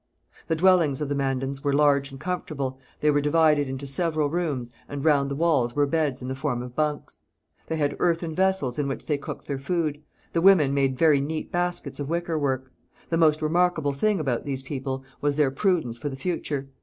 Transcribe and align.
The 0.47 0.55
dwellings 0.55 0.99
of 0.99 1.09
the 1.09 1.15
Mandans 1.15 1.63
were 1.63 1.73
large 1.73 2.09
and 2.09 2.19
comfortable; 2.19 2.79
they 3.01 3.11
were 3.11 3.21
divided 3.21 3.69
into 3.69 3.85
several 3.85 4.31
rooms 4.31 4.71
and 4.89 5.05
round 5.05 5.29
the 5.29 5.35
walls 5.35 5.75
were 5.75 5.85
beds 5.85 6.23
in 6.23 6.27
the 6.27 6.33
form 6.33 6.63
of 6.63 6.75
bunks. 6.75 7.19
They 7.67 7.75
had 7.75 7.97
earthen 7.99 8.33
vessels 8.33 8.79
in 8.79 8.87
which 8.87 9.05
they 9.05 9.19
cooked 9.19 9.45
their 9.45 9.59
food. 9.59 10.01
The 10.33 10.41
women 10.41 10.73
made 10.73 10.97
very 10.97 11.21
neat 11.21 11.51
baskets 11.51 11.99
of 11.99 12.09
wicker 12.09 12.39
work. 12.39 12.71
The 13.11 13.17
most 13.19 13.43
remarkable 13.43 13.93
thing 13.93 14.19
about 14.19 14.43
these 14.43 14.63
people 14.63 15.03
was 15.21 15.35
their 15.35 15.51
prudence 15.51 15.99
for 15.99 16.09
the 16.09 16.15
future. 16.15 16.71